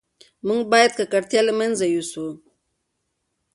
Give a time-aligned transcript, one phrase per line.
[0.47, 2.27] موږ باید ککړتیا له منځه یوسو.